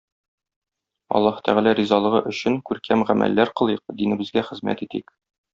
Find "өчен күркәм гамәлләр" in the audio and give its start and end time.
2.33-3.55